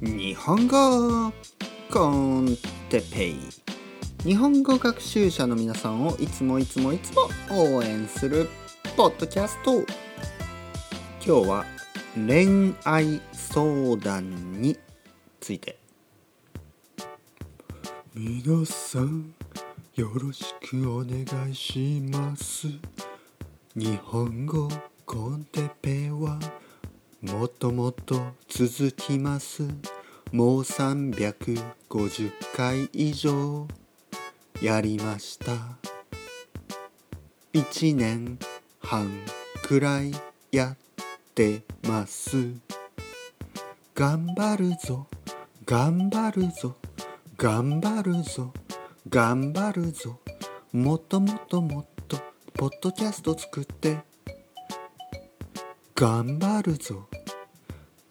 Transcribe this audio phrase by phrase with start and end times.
[0.00, 1.32] 日本語
[1.90, 2.56] コン
[2.88, 3.36] テペイ。
[4.24, 8.48] 日本語学習者の皆さんをいつもいつもいつも応援する
[8.96, 9.84] ポッドキャスト。
[11.24, 11.64] 今日は
[12.14, 14.78] 恋愛相談に
[15.40, 15.78] ついて。
[18.14, 19.34] 皆さん
[19.94, 22.68] よろしくお願いします。
[23.74, 24.68] 日本語
[25.06, 26.38] コンテペは
[27.22, 28.18] もっともっと
[28.48, 29.62] 続きます。
[30.32, 33.68] もう350回以上
[34.62, 35.52] やりました。
[37.52, 38.38] 1年
[38.80, 39.10] 半
[39.66, 40.12] くらい
[40.50, 40.76] やっ
[41.34, 42.54] てます。
[43.94, 45.06] 頑張るぞ。
[45.66, 46.76] 頑張るぞ。
[47.36, 48.54] 頑張るぞ。
[49.10, 50.20] 頑張るぞ。
[50.72, 52.16] もっともっともっと
[52.54, 53.98] ポッドキャスト作って。
[55.94, 57.09] 頑張るぞ。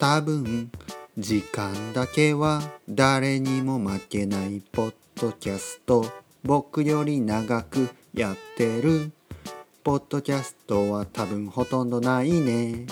[0.00, 0.72] 多分
[1.18, 6.06] 時間だけは誰にも負けないポッドキャスト。
[6.42, 9.12] 僕より長くやってる。
[9.84, 12.86] ポッドキャストは多分ほとんどないね。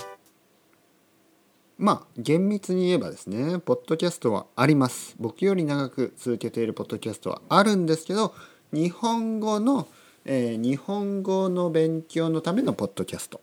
[1.79, 5.15] まあ厳密に言えばですねポッドキャストはあります。
[5.19, 8.35] 僕より長く続けているポッドキャストはあるんですけど
[8.71, 9.87] 日本語の、
[10.25, 13.41] えー、日本語の勉強のためのポッドキャスト。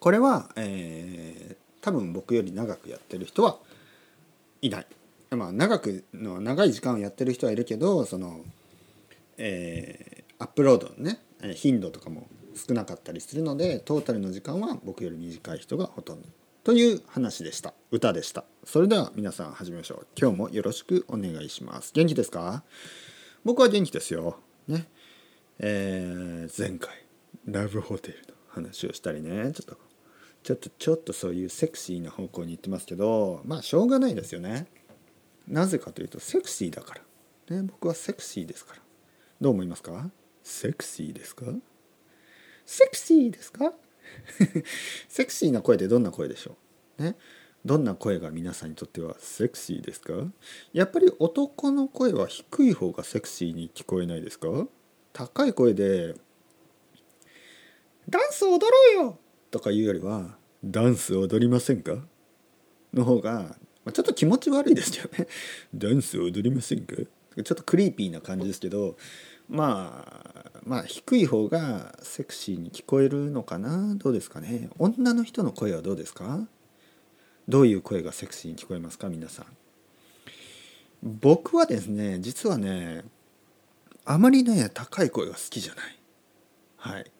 [0.00, 3.58] これは、えー、多分僕より長くやってる人は
[4.62, 4.86] いない。
[5.32, 8.40] まあ長くの長い時間をやってる人はいるけどその、
[9.36, 11.18] えー、アップロードのね
[11.54, 16.28] 頻度とかも少なかったりするのでトータルの時間は僕より短い人がほとんど
[16.64, 17.74] という話でした。
[17.90, 18.44] 歌でした。
[18.64, 20.06] それでは皆さん始めましょう。
[20.16, 21.92] 今日もよろしくお願いします。
[21.92, 22.62] 元気ですか？
[23.44, 24.38] 僕は元気ですよ。
[24.68, 24.86] ね。
[25.58, 26.90] えー、前回
[27.46, 29.50] ラブホテルの話をしたりね。
[29.52, 29.76] ちょっと
[30.42, 34.66] ちょっとちょっとそういうセクシーな方向に行ってますけどまあしょうがないですよね。
[35.48, 36.94] なぜかというとセクシーだか
[37.48, 38.82] ら、ね、僕はセクシーですから。
[39.40, 40.10] どう思いますか？
[40.44, 41.46] セクシーですか？
[42.64, 43.72] セクシーですか？
[45.08, 46.56] セクシーな声ってどんな声でしょ
[46.98, 47.02] う？
[47.02, 47.16] ね
[47.64, 50.12] どんな声が皆さんにとってはセクシーですか？
[50.72, 54.48] やっぱり男の声は低い方がセクシーに聞こえないですか？
[55.12, 56.14] 高い声で
[58.08, 59.18] 「ダンス踊ろうよ!」
[59.52, 62.04] とかいうよりは「ダンス踊りませんか?」
[62.92, 65.28] の方がまちょっと気持ち悪いですよね。
[65.74, 66.96] ダンス踊りませんか？
[66.96, 68.96] ちょっとクリーピーな感じですけど
[69.48, 70.04] ま
[70.54, 73.94] あまあ低い方がセクシーに聞こえるのかな？
[73.96, 74.70] どうですかね？
[74.78, 76.48] 女の人の声はどうですか？
[77.48, 79.08] どういう声がセクシーに聞こえますか？
[79.08, 79.46] 皆さん。
[81.02, 83.04] 僕はですね実はね
[84.04, 85.98] あまりね高い声が好きじゃない。
[86.76, 87.11] はい。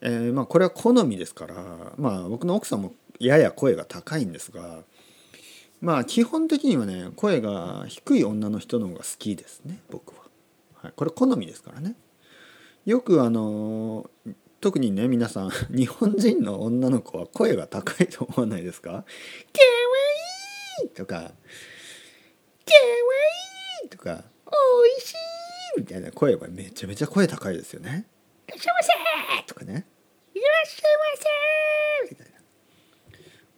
[0.00, 1.54] えー、まあこれは好みですから
[1.96, 4.82] まあ僕の奥さんもやや声が高いんですが
[5.80, 10.22] まあ基本的にはね声が低い女の人の方が好きですね僕は、
[10.74, 11.94] はい、これ好みですからね
[12.84, 14.08] よくあの
[14.60, 19.04] 特にね皆さん 日本人の女の子は声が高いと思わないですか
[19.52, 19.60] 「ケ
[20.80, 21.32] ワイー!」とか
[22.64, 22.80] 「ケワ
[23.84, 25.12] イー!」とか「おいし
[25.76, 28.06] い!」みたいな声はめちゃめちゃ声高いですよね。
[28.48, 28.97] いらっしゃいませ
[29.58, 29.86] かね
[30.34, 30.92] 「いらっしゃい
[32.08, 32.38] ませみたいな。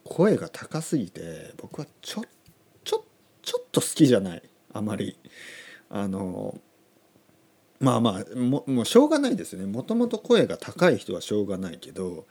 [0.03, 2.23] 声が高すぎて僕はちょ
[2.83, 3.05] ちょ
[3.41, 4.43] ちょっと好きじゃない。
[4.73, 5.17] あまり。
[5.89, 6.59] あの
[7.79, 9.65] まあまあももうしょうがないですよね。
[9.67, 12.25] もともと声が高い人はしょうがないけど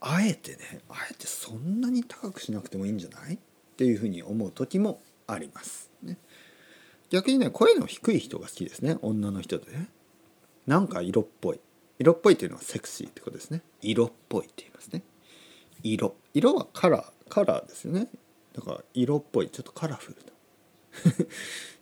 [0.00, 3.34] あえてねあえてそんなに高くしなくてもいいんじゃない？
[3.34, 3.38] っ
[3.76, 5.90] ていうふうに思う時もあります。
[6.02, 6.18] ね、
[7.10, 8.96] 逆にね声の低い人が好きですね。
[9.02, 9.88] 女の人でね。
[10.66, 11.60] なんか色っぽい
[12.02, 13.62] 色っぽいというのはセクシーってことですね。
[13.80, 15.02] 色っぽいって言いますね。
[15.84, 16.16] 色。
[16.34, 18.08] 色はカラーカラーですよね。
[18.54, 19.48] だから色っぽい。
[19.48, 20.16] ちょっとカラフ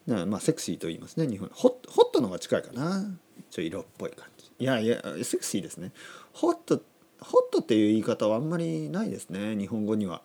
[0.06, 0.26] ルな。
[0.26, 1.26] まあセクシーと言いますね。
[1.26, 1.48] 日本。
[1.54, 3.18] ホッホットの方が近いかな。
[3.50, 4.52] ちょ色っぽい感じ。
[4.58, 5.92] いやいやセクシーですね。
[6.34, 6.82] ホット
[7.20, 9.56] ホットっていう言い方はあんまりないですね。
[9.56, 10.22] 日本語には。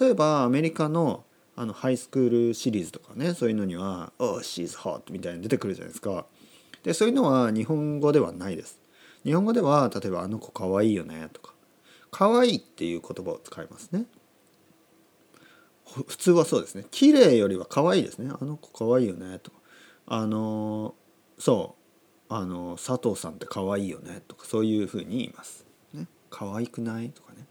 [0.00, 1.24] 例えばアメリカの
[1.56, 3.34] あのハイスクールシリーズとかね。
[3.34, 6.24] そういうのには「Oh she's hot」みたいに出てくるじゃないですか。
[6.84, 8.85] でそういうのは日本語ではないです。
[9.26, 11.52] 日本語では例えば「あの子かわいいよね」とか
[12.12, 14.06] 「かわいい」っていう言葉を使いますね。
[15.84, 16.84] 普通はそうですね。
[16.90, 18.30] 綺麗よりは可愛いですね。
[18.40, 19.58] あの子可愛いよねとか。
[20.06, 20.94] あの
[21.38, 21.74] そ
[22.30, 25.66] うあの佐藤さんって可愛いよねとかそういうふうに言います。
[25.92, 26.06] ね。
[26.30, 27.10] 可愛くない？
[27.10, 27.46] とかね。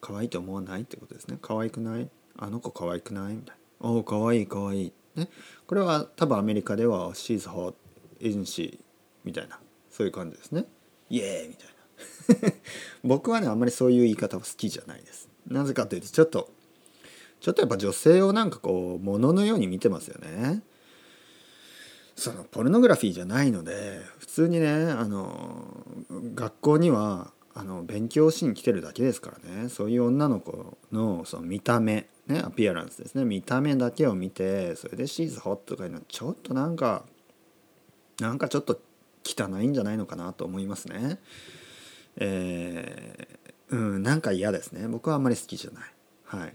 [0.00, 1.38] 可愛いと思わないってことですね。
[1.42, 2.08] 可愛くない？
[2.38, 3.34] あの子可愛くない？
[3.34, 3.90] みたいな。
[3.90, 5.28] おお可愛い可愛いね。
[5.66, 7.74] これは多分アメリカでは She's hot
[8.20, 8.78] isn't she
[9.24, 9.58] みたいな
[9.96, 10.66] そういう感じですね。
[11.08, 11.48] イエーイ。
[11.48, 12.52] みたいな。
[13.02, 15.30] 僕はねあんまりそういう言い方は好きじゃないです。
[15.46, 16.50] なぜかというとちょっと
[17.40, 20.62] ちょっとやっぱ女性をなんかこう物のように見てますよね。
[22.14, 25.86] そのポルノグラフィーじゃないので普通にねあの
[26.34, 29.70] 学校にはあの勉強しに来てるだけですからね。
[29.70, 33.24] そういう女の子のその見た目ねアピアランスですね。
[33.24, 37.06] 見た目だけを見てそれで「シーズホット」とかいうのはちょっとなんか
[38.20, 38.80] なんかちょっと
[39.26, 41.18] 汚いんじゃないのかなと思いますね。
[42.18, 44.86] えー、うんなんか嫌ですね。
[44.88, 45.84] 僕はあんまり好きじゃない。
[46.24, 46.54] はい。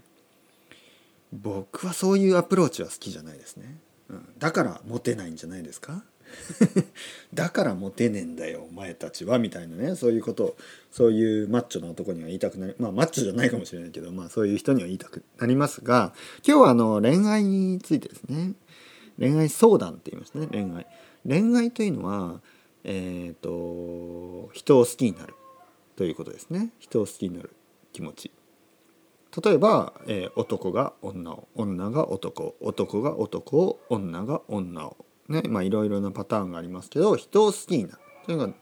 [1.32, 3.78] 僕はそういうアプローチは好きじゃないですね。
[4.10, 6.04] うん、だからモテないんじゃないですか？
[7.34, 9.96] だからモテねえんだよお前たちはみたいなね。
[9.96, 10.56] そういうことを
[10.90, 16.14] そういうマッチョな男には言いたくなりまあマッチョじゃないかもしれないけどまあそういう人には言いたくなりますが
[16.46, 18.54] 今日はあの恋愛についてですね。
[19.18, 20.86] 恋愛相談って言いますね恋愛。
[21.26, 22.40] 恋愛というのは
[22.84, 25.34] えっ、ー、と人を好きになる
[25.96, 26.70] ということですね。
[26.78, 27.50] 人を好きになる
[27.92, 28.30] 気持ち。
[29.44, 32.44] 例えば、えー、男が女を女が男。
[32.44, 34.96] を男が男を女が女を。
[35.28, 37.98] ねまあいろいろなパターンがありますけど人を好きになる。
[38.26, 38.54] というのが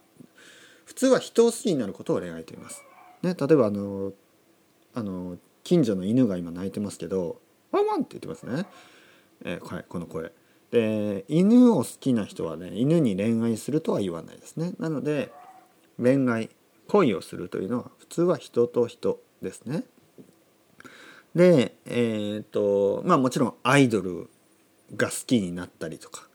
[0.84, 2.84] 普通は人を好きになることを恋愛と言います。
[3.22, 4.12] ね、例えばあの
[4.94, 7.40] あの近所の犬が今鳴いてますけど
[7.70, 8.66] 「ワンワン」って言ってますね、
[9.44, 10.32] えー、はい、この声。
[10.70, 14.72] で犬を好きな人はね犬に恋愛するとは言わないですね。
[14.78, 15.32] なので
[16.00, 16.50] 恋愛
[16.88, 19.84] 恋をするというのは普通は人と人ですね。
[21.34, 24.28] でえっ、とまあもちろんアイドル
[24.96, 26.28] が好きになったりとか、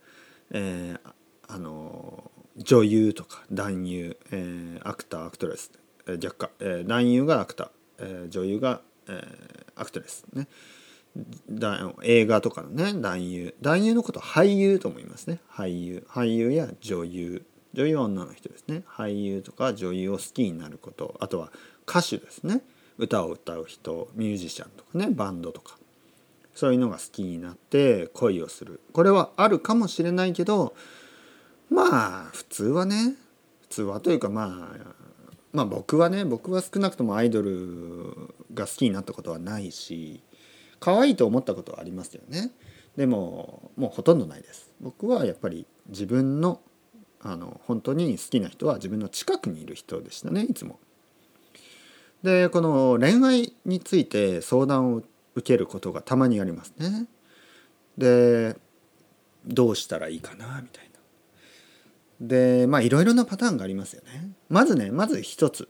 [0.51, 0.99] えー、
[1.47, 5.71] あの女優とか男優、えー、アクターアクトレス、
[6.07, 10.47] えー、逆か、えー、男優がアクター、えー、女優が、えー、アクトレスね
[12.03, 13.55] 映画とかのね男優。
[13.61, 15.39] 男優のこと俳優と思いますね。
[15.51, 16.05] 俳優。
[16.09, 17.45] 俳優や女優。
[17.73, 18.83] 女優は女の人ですね。
[18.87, 21.15] 俳優とか女優を好きになること。
[21.19, 21.51] あとは
[21.87, 22.61] 歌手ですね。
[22.97, 24.09] 歌を歌う人。
[24.15, 25.09] ミュージシャンとかね。
[25.09, 25.77] バンドとか。
[26.55, 28.79] そういうのが好きになって恋をする。
[28.93, 30.73] これはあるかもしれないけど
[31.69, 33.15] まあ普通はね。
[33.63, 34.95] 普通はというかまあ
[35.51, 40.21] まあ僕はね僕は少なくともアイドルが好きになったことはないし
[40.85, 42.51] 可愛いと思ったことはありますよね。
[42.95, 44.71] でももうほとんどないです。
[44.79, 46.61] 僕はやっぱり自分の
[47.19, 50.79] あの本当に好きな人は自分の近くにいる人でしたねいつも。
[52.21, 55.01] でこの恋愛について相談を
[55.33, 57.07] 受けることがたまにありますね。
[57.97, 58.55] で
[59.47, 62.27] どうしたらいいかなみたいな。
[62.27, 64.29] でまあいろいろなパターンがありますよね。
[64.49, 65.67] まずねまず一つ。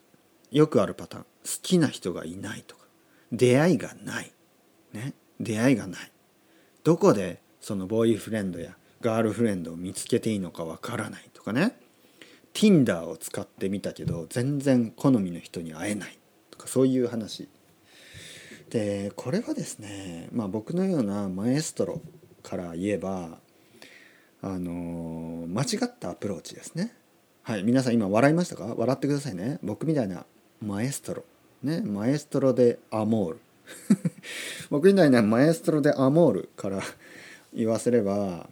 [0.52, 1.24] よくあるパターン。
[1.24, 1.30] 好
[1.62, 2.84] きな人がいないとか。
[3.32, 4.32] 出会いがない、
[4.96, 6.12] ね、出会いがない。
[6.84, 11.78] どこでそのボーイフレンドやガールフレンドを見つけていいのかわからないとかね。
[12.54, 16.18] Tinder を使ってみたけど全然好みの人に会えない
[16.52, 17.50] とかそういう話。
[18.70, 22.02] でこれはですね、まあ、僕のようなマエストロ
[22.42, 23.40] から言えば
[24.42, 26.96] あの間違ったアプローチですね。
[27.44, 28.74] はい皆さん今笑いましたか？
[28.76, 29.60] 笑ってくださいね。
[29.62, 30.26] 僕みたいな
[30.62, 31.26] マエストロ。
[31.62, 33.40] ね maestro de amor。
[34.70, 36.82] 僕みたいな maestro de amor から
[37.54, 38.50] 言わせれば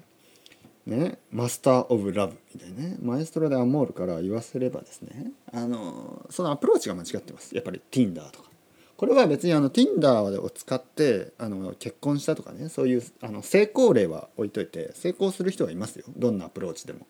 [0.86, 2.98] ね、 master of love みたいなね。
[3.01, 7.56] maestro de amor から言わせればですねあのそのアプローチが間違ってます。
[7.56, 8.50] やっぱり Tinder とか。
[8.98, 16.06] これは別にあの Tinder を使ってあの結婚したとかねそういうあの成功例は置いといて成功する人はいますよ。
[16.18, 17.07] どんなアプローチでも。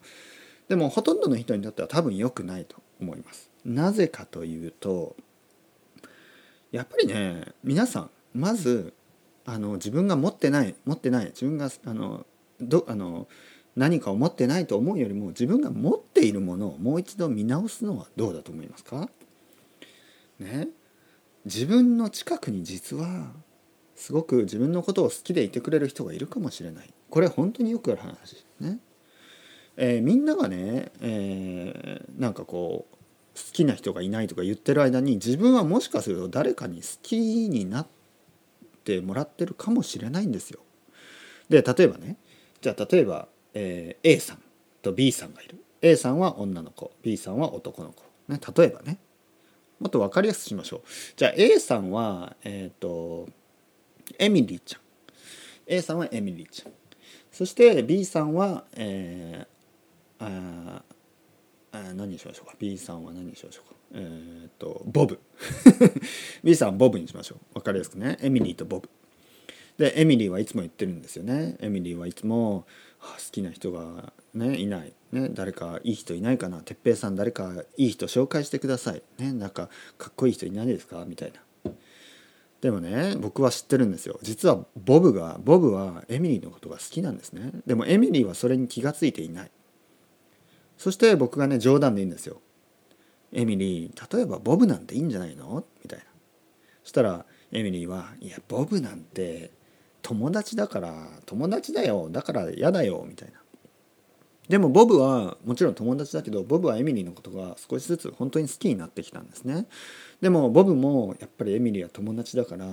[0.67, 3.49] でもほとんどの人にとっては多分良くないと思います。
[3.65, 5.15] なぜかというと
[6.73, 8.93] やっぱりね皆さんまず
[9.45, 12.25] あの自分が持ってない持ってない自分があの
[12.59, 13.27] どあの
[13.75, 19.07] 何かを持ってないと思うよりも自分が持っているものをもう一度見直すのはどうだと思いますか？
[20.39, 20.67] ね。
[21.45, 23.31] 自分の近くに実は
[23.95, 26.91] すごく自分のことを好きでいてくれる人がいるかもしれない。
[27.09, 28.79] これ本当によくある話ね、
[29.77, 32.95] えー、みんながね、えー、なんかこう
[33.35, 37.17] 好きな人がいないとか言ってる間に自分はもしかすると誰かに好き
[37.49, 37.87] になっ
[38.83, 40.59] てもらってるかもしれないんですよ。
[41.49, 42.17] で例えばね
[42.61, 44.39] じゃあ例えばえー、A さん
[44.81, 45.63] と B さんがいる。
[45.81, 48.99] A さんは女の子 B さんは男の子、ね、例えばね。
[49.79, 50.81] もっと分かりやすくしましょう。
[51.15, 53.27] じゃあ A さんはえっ、ー、と
[54.17, 54.81] エミリーちゃん。
[55.67, 56.71] A さんはエミリーちゃん。
[57.31, 60.83] そして B さんは、えー、あ
[61.95, 63.75] 何にしましょうか？B さんは何にしましょうか？
[63.95, 65.19] えっ、とボブ。
[66.43, 67.55] B さんボブにしましょう。
[67.55, 68.17] 分かりやすくね。
[68.21, 68.89] エミリーとボブ。
[69.77, 71.57] でエミリーはいつも言ってるんですよね。
[71.59, 72.65] エミリーはいつも
[73.01, 76.59] 好きな人がねいない、ね、誰かいい人いないかな。
[76.59, 81.03] 哲平さん誰かいい人紹介してください、ね、なんかかっこいい人いないですか？
[81.07, 81.71] みたいな。
[82.61, 84.19] でもね僕は知ってるんですよ。
[84.21, 87.49] 実はボブがボブはエミリーのことが好きなんですね。
[87.65, 89.51] でもエミリーはそれに気が付いていない。
[90.83, 92.41] そして僕がね冗談で言うんですよ。
[93.31, 95.63] エミリー例えばボブなんていいんじゃないの？
[95.81, 96.05] みたいな。
[96.83, 99.51] そしたらエミリーは「いやボブなんて
[100.01, 102.09] 友達だから友達だよ。
[102.11, 103.35] だから嫌だよ」みたいな。
[104.49, 109.67] でもボブはもちろん友達だけどボブはエミリーのことが少しずつ本当に好きになってきたんですね。
[110.19, 112.65] でもボブもやっぱりエミリーは友達だから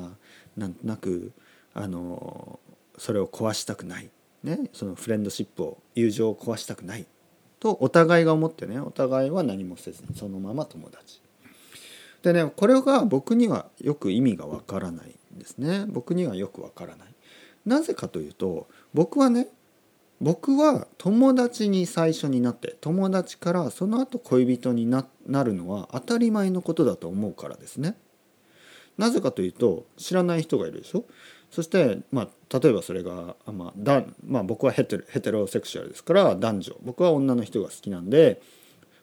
[0.57, 1.31] なんとなく
[1.75, 2.59] あの
[2.99, 4.11] それを壊したくない、
[4.43, 7.07] ね、そのフレンドシップを友情を壊したくない。
[7.61, 11.21] とお互いが思ってねお互いは何もせずにそのまま友達。
[12.23, 15.85] でねこれが僕にはよく意味がわからないんですね。
[15.87, 17.15] 僕にはよくわからない。
[17.65, 19.47] なぜかというと僕はね
[20.21, 25.05] 僕は友達に最初になって友達からその後恋人にな
[25.45, 27.97] るのは当たり前のことだと思うからですね。
[28.99, 31.05] なぜかというと知らない人がいるでしょ？
[31.51, 38.41] そして、まあ、例えばそれが、まあだまあ、僕はヘテロヘテロセクシュアルですから男女僕は女の人が好きなんで、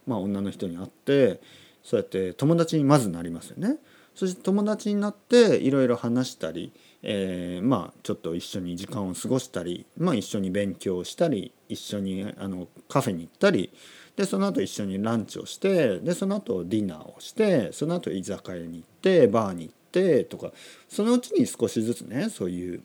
[0.05, 1.41] まあ、女の人に会って
[1.83, 3.77] そうやって友達にまずなりますよね。
[4.15, 6.73] そして友達になっていろいろ話したり
[7.03, 13.71] えー、まあちょっと一緒に時間を過ごしたり、まあ、一緒に勉強したり一緒にあのカフェに行ったり
[14.15, 20.51] でその後一緒にランチをしてでその後ディナーをしてその後居酒屋に行ってバーに行ってとか
[20.87, 22.83] そのうちに少しずつねそういう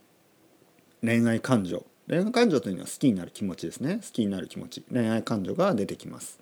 [1.02, 1.84] 恋愛感情。
[2.08, 4.00] 恋愛感情というのは好きになる気持ちですね。
[4.02, 4.82] 好きになる気持ち。
[4.92, 6.38] 恋愛感情が出てきます。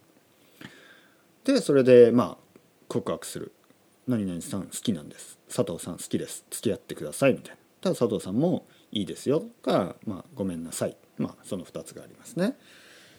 [1.44, 2.58] でそれでまあ
[2.88, 3.52] 告白する
[4.06, 5.38] 「何々さん好きなんです。
[5.48, 6.44] 佐藤さん好きです。
[6.50, 7.56] 付き合ってください」みたいな。
[7.80, 9.44] ただ佐藤さんもいいですよ。
[9.62, 12.56] か、まあ、ごめんなさい、まあ、その2つがありますね。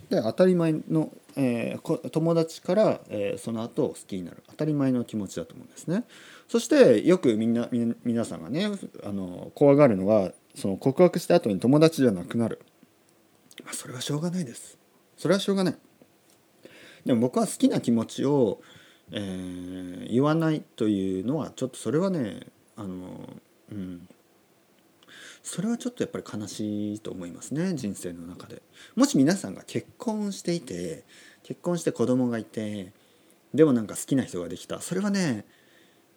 [0.10, 4.44] で当たり前の、えー、友達から、えー、その後好きになる。
[4.50, 6.04] 当たり前の気持ちだと思うんですね。
[6.48, 7.70] そしてよくみんな
[8.04, 8.70] 皆さんがね
[9.04, 12.60] あの怖がるのがその告白した後に友達じゃなくなる、
[13.64, 14.78] まあ、それはしょうがないです。
[15.18, 15.78] それはしょうがない。
[17.06, 18.62] でも僕は好きな気持ちを、
[19.12, 23.30] えー、言わないというのはちょっとそれはねあの
[23.72, 24.08] うん。
[25.44, 28.62] それはちょっとやっぱり悲しいと思いますね人生の中で。
[28.96, 31.04] もし皆さんが結婚していて
[31.44, 32.94] 結婚して子供がいて
[33.54, 34.82] でもなんか好きな人ができた。
[34.82, 35.46] それはね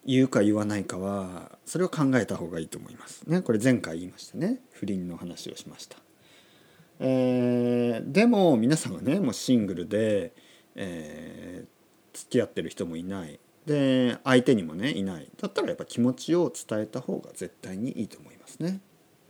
[0.07, 3.41] 言うか言わないかはそれを考えた方がいいと思いますね。
[3.41, 4.61] これ前回言いましたね。
[4.71, 5.97] 不倫の話をしました。
[7.01, 10.33] えー、でも皆さんがねもうシングルで、
[10.77, 13.41] えー、付き合ってる人もいない。
[13.67, 15.29] で相手にもねいない。
[15.41, 18.81] だったらやっぱ気持ちを伝えた方が絶対にいいと思いますね。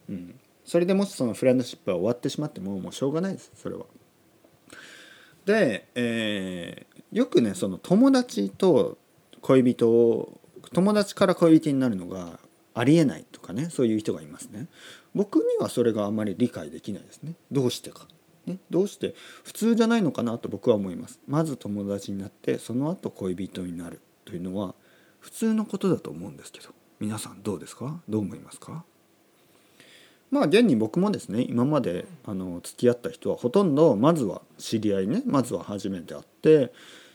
[0.08, 3.86] うん、それでもしそのフレンドシップは終わってしまってももうしょうがないですそれは。
[5.44, 8.98] で、えー、よくねその友達と
[9.40, 10.40] 恋人を
[10.72, 12.40] 友達から恋人になるのが
[12.72, 14.68] ありえないとかねそういう人がいますね。
[15.14, 17.34] 僕にはそれがあまり理解できないですね。
[17.52, 18.08] どうしてか。
[18.46, 21.18] ね、どうして普通じゃないのかなと僕は思います。
[21.26, 24.74] まず友達になってその後恋人になるというのは
[25.20, 26.70] 普通のことだと思うんですけど
[27.00, 28.02] 皆さんどうですか？
[28.08, 28.84] どう思いますか？
[30.34, 36.72] まあ現に僕もですね今まであの付き合った人はほとんどまずは知り合いねまずは初めて会って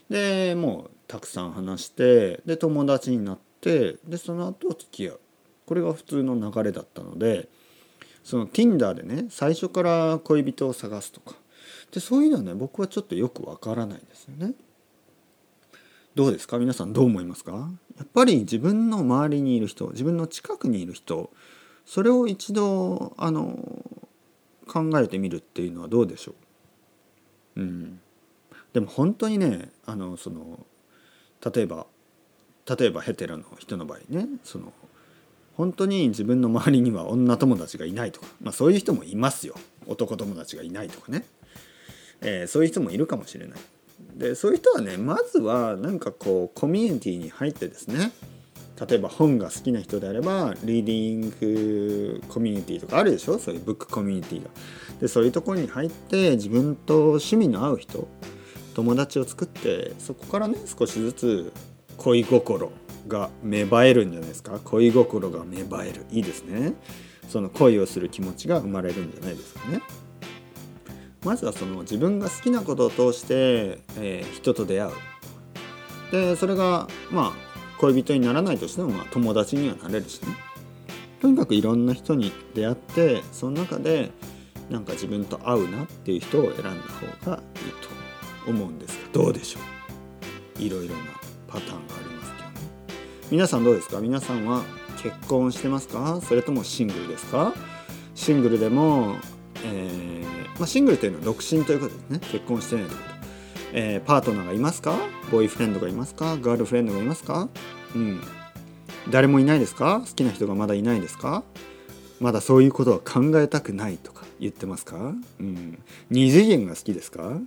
[0.08, 5.20] でもうたくさん話してで友達になってでその後付き合う。
[5.66, 7.48] これが普通の流れだったので
[8.24, 11.34] その Tinder でね最初から恋人を探すとか。
[11.92, 14.54] でそういうのはね僕はちょっとよくわからないんですよね。
[16.14, 16.58] どうですか？
[16.58, 17.70] 皆さんどう思いますか？
[17.98, 21.30] やっぱり自分の周りにいる人自分の近くにいる人
[21.84, 23.58] それを一度あの
[24.66, 26.34] 考えてみるっていうのはどうでしょ
[27.56, 28.00] う、うん、
[28.72, 30.64] でも本当にねあのその
[31.54, 31.86] 例えば
[32.78, 34.72] 例えばヘテロの人の場合ねその
[35.56, 39.54] 本当に自分の周りには女友達がいないとか、まあ、そういう人もいますよ。
[39.86, 41.26] 男友達がいないとかね、
[42.22, 43.58] えー、そういう人もいるかもしれない。
[44.14, 48.12] でそういう人はねまずはなんかこうコミュニティに入ってですね
[48.88, 53.38] 例えば本が好きな人であればリーディングコミュニティとかあるでしょ？
[53.38, 54.48] そういうブックコミュニティが。
[55.00, 58.08] でそういうところに入って自分と趣味の合う人
[58.74, 61.52] 友達を作ってそこからね少しずつ
[61.98, 62.72] 恋心
[63.08, 64.58] が芽生えるんじゃないですか？
[64.64, 66.06] 恋心が芽生える。
[66.10, 66.72] いいですね。
[67.28, 69.82] その恋をする気持ちが生まれるんじゃないですかね。
[71.22, 74.92] まずはその自分が好きなことを通して、えー、人と出会う。
[76.12, 77.49] でそれがまあ
[77.80, 80.28] 恋人にならないとしても、まあ、友達にはなれるしね。
[81.20, 84.10] とにかくいろんな人に出会ってその中で
[84.68, 87.72] なんか自分と合うなっていう人を選んだ方がいい
[88.44, 89.60] と思うんですがどうでしょ
[90.58, 90.62] う？
[90.62, 91.00] いろいろな
[91.48, 92.54] パターンがありますけどね。
[93.30, 94.00] 皆さんどうですか？
[94.00, 94.62] 皆さんは
[95.02, 96.20] 結婚してますか？
[96.22, 97.54] それともシングルですか？
[98.14, 99.16] シングルでも、
[99.64, 102.20] えーまあ、シングルというのは独身ということですね。
[102.30, 103.09] 結婚してないということ、
[103.72, 104.96] えーパートナーがいますか？
[105.30, 106.36] ボーイフレンドがいますか？
[106.40, 107.48] ガールフレンドがいますか？
[107.94, 108.20] うん。
[109.10, 110.02] 誰もいないですか？
[110.04, 111.44] 好きな人がまだいないですか？
[112.20, 117.38] まだそういうことは考えたくないとか言ってますか、うん、二次元が好きですか？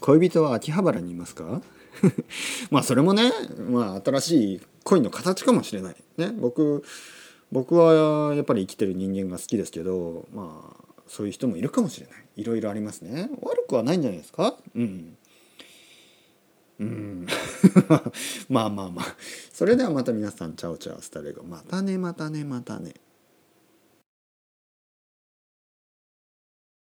[0.00, 1.62] 恋人は秋葉原にいますか？
[2.70, 3.30] まあそれもね、
[3.70, 5.96] まあ、新しい恋の形かもしれない。
[6.16, 6.82] ね僕
[7.52, 12.16] 僕はやっぱり生きてる人間が好きですけどまあそういう人もいるかもしれない。
[12.36, 13.30] いろいろありますね。
[13.42, 14.56] 悪くはないんじゃないですか？
[14.74, 15.16] うん。
[16.78, 17.26] うん。
[18.48, 19.16] まあまあまあ。
[19.52, 21.42] それではまた皆さんチャオチャオスタレゴ。
[21.42, 22.94] またねまたねまたね。